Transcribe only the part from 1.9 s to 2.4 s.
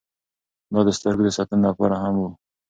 هم و.